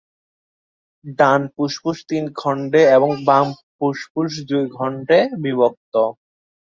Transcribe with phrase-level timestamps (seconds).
[1.19, 5.93] ডান ফুসফুস তিন খণ্ডে এবং বাম ফুসফুস দুই খণ্ডে বিভক্ত।